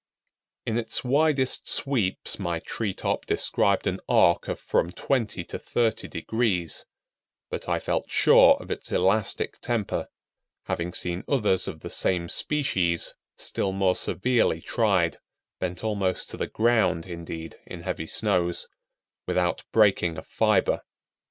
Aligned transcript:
]In 0.65 0.79
its 0.79 1.03
widest 1.03 1.69
sweeps 1.69 2.39
my 2.39 2.57
tree 2.57 2.91
top 2.91 3.27
described 3.27 3.85
an 3.85 3.99
arc 4.09 4.47
of 4.47 4.59
from 4.59 4.89
twenty 4.91 5.43
to 5.43 5.59
thirty 5.59 6.07
degrees, 6.07 6.87
but 7.51 7.69
I 7.69 7.77
felt 7.77 8.09
sure 8.09 8.55
of 8.55 8.71
its 8.71 8.91
elastic 8.91 9.59
temper, 9.59 10.07
having 10.63 10.91
seen 10.91 11.23
others 11.27 11.67
of 11.67 11.81
the 11.81 11.89
same 11.91 12.29
species 12.29 13.13
still 13.37 13.73
more 13.73 13.95
severely 13.95 14.59
tried—bent 14.59 15.83
almost 15.83 16.31
to 16.31 16.37
the 16.37 16.47
ground 16.47 17.05
indeed, 17.05 17.57
in 17.67 17.81
heavy 17.81 18.07
snows—without 18.07 19.65
breaking 19.71 20.17
a 20.17 20.23
fiber. 20.23 20.81